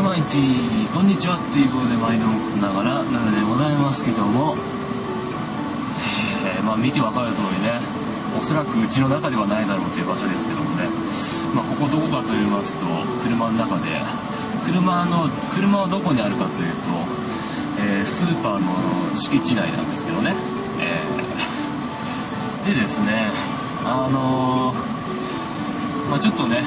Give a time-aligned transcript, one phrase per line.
[0.00, 4.56] ルマイティ、こんにちはっていうことで毎度ながら、なのでございますけども、
[6.42, 7.80] え、まあ見てわかる通りね、
[8.34, 10.88] おそらくうちの中ではないだろうという場所ですけどもね、
[11.54, 12.86] まあここどこかと言いますと、
[13.22, 14.00] 車の中で、
[14.64, 16.78] 車の、車はどこにあるかというと、
[17.78, 20.34] えー、スーパーの敷地内なんですけどね、
[20.80, 21.04] え、
[22.64, 23.30] でですね、
[23.84, 25.19] あのー、
[26.10, 26.64] まあちょっとね、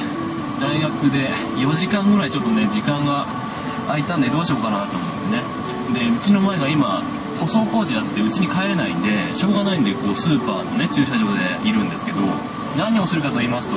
[0.60, 3.28] 大学で4時間ぐらいちょっとね、時間が
[3.88, 5.44] 空いたんでどうしようかなと思ってね。
[5.94, 7.04] で、うちの前が今、
[7.38, 12.22] 舗装工事やっててうちに帰れないんで、しょうがないんで、こう、スーパーのね、駐車場でいるんですけど、
[12.78, 13.76] 何をするかと言いますと、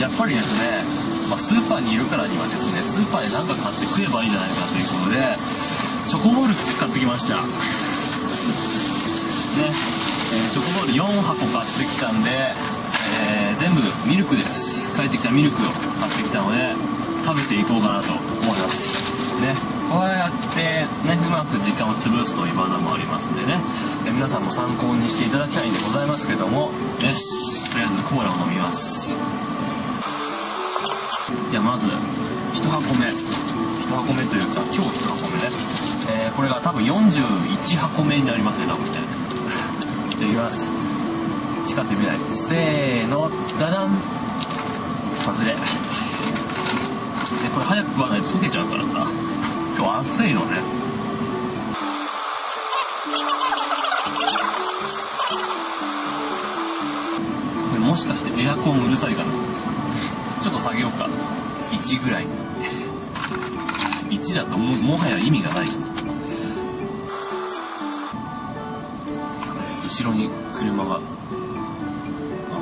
[0.00, 0.82] やっぱりですね、
[1.30, 5.36] まあ、スーパーにいるからにはですね、スーパーで何か買って食えばいいんじゃないかということで、
[6.08, 7.36] チョコボール買ってきました。
[7.36, 7.42] ね、
[10.34, 12.54] えー、チョコボール4箱買ってきたんで、
[13.56, 14.92] 全部ミルクです。
[14.96, 16.74] 帰ってきたミルクを買ってきたので、
[17.24, 19.14] 食べていこうかなと思います。
[19.40, 19.56] ね、
[19.90, 23.60] こうやってね、うまく時間を潰すという技もありますんでね、
[24.06, 26.76] え皆さんも参考にしていただきたいんでございますけども、ね、
[27.72, 29.18] とりあえずコーラを飲みます。
[31.50, 33.08] じゃあまず、1箱目。
[33.08, 35.48] 1箱目というか、今日1箱目ね。
[36.08, 39.00] えー、これが多分41箱目になりますね、多分ね。
[40.10, 40.72] いただきます。
[41.66, 42.20] 光ってみない。
[42.30, 44.00] せーの、ダダン。
[45.24, 45.54] 外れ。
[45.54, 45.60] で、
[47.52, 49.06] これ早く食わないと溶けちゃうからさ。
[49.76, 50.62] 今日暑いのね。
[57.70, 59.32] これもしかしてエアコンうるさいかな
[60.42, 61.08] ちょっと下げようか。
[61.72, 62.26] 1ぐらい。
[64.10, 65.66] 1だとももはや意味がない。
[69.84, 70.98] 後ろに車が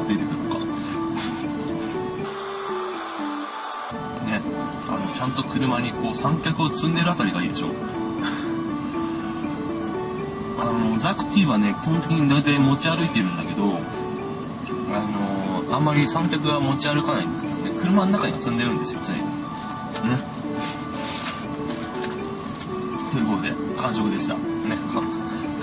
[0.09, 0.59] 出てくるのか。
[4.27, 4.43] ね。
[4.89, 7.69] あの、ちゃんと車にこう三脚を積んでるあたりがいいでしょ。
[10.59, 13.79] あの、ザクティはね、基本的に大体持ち歩いてるんだけど、
[14.95, 15.01] あ
[15.71, 17.71] のあんまり三脚は持ち歩かないんですよね。
[17.79, 19.21] 車の中に積んでるんですよ、常に。
[19.21, 19.27] ね。
[23.13, 24.35] ということで、完食でした。
[24.35, 24.79] ね、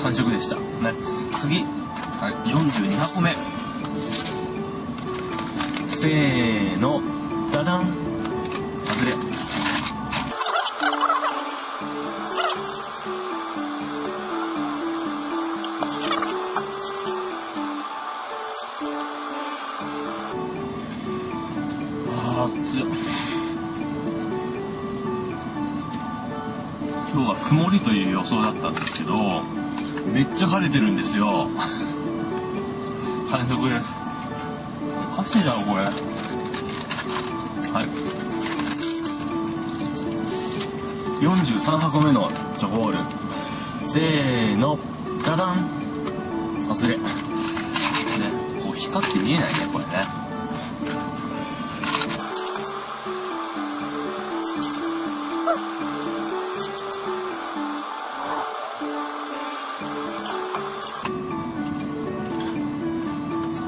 [0.03, 0.55] 完食でした。
[0.55, 0.93] ね。
[1.37, 1.63] 次。
[1.63, 3.35] はい、42箱目。
[5.87, 7.01] せーの、
[7.51, 7.93] ダダン。
[8.87, 9.13] 外れ。
[22.07, 22.79] あー、熱
[27.11, 29.13] 今日は曇りという予想だったんですけど、
[30.05, 31.49] めっちゃ晴れてるんですよ。
[33.29, 33.99] 完食です。
[35.13, 35.85] おかしいだろ、これ。
[35.85, 35.91] は
[37.83, 37.87] い。
[41.23, 43.03] 43箱目のチョコボール。
[43.81, 44.79] せーの、
[45.25, 45.69] ダダン。
[46.73, 46.97] 外れ。
[46.97, 47.03] ね、
[48.63, 50.28] こう光って見えないね、これね。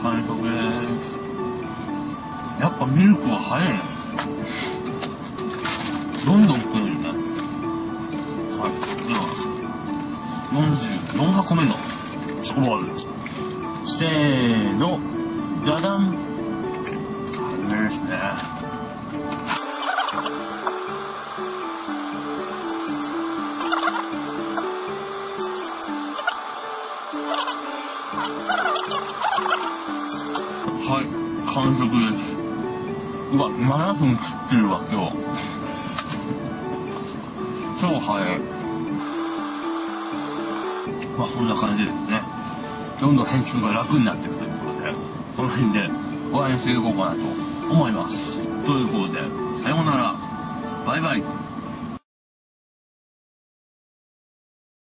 [0.03, 1.19] 完食です。
[2.59, 3.79] やっぱミルクは早いね。
[6.25, 7.09] どんどん食えるね。
[7.09, 8.71] はい。
[9.07, 9.21] では、
[10.51, 11.75] 44箱目の
[12.41, 12.97] チョコボール。
[13.87, 14.99] せーの、
[15.63, 16.11] じゃじゃん。
[17.69, 18.60] これですね。
[30.91, 32.35] はい、完食です。
[33.31, 35.15] うわ、7分切ってるわ、今日。
[37.79, 38.39] 超早い。
[41.17, 42.21] まあ、そんな感じですね。
[42.99, 44.93] どんどん編集が楽になっていくということで、
[45.37, 45.87] この辺で
[46.29, 47.19] 終わりにしていこうかなと
[47.71, 48.45] 思います。
[48.65, 49.21] ということで、
[49.63, 50.15] さようなら。
[50.85, 51.50] バイバイ。